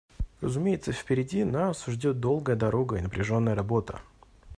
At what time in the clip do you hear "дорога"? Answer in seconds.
2.55-2.95